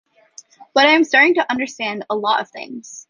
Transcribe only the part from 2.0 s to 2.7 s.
a lot of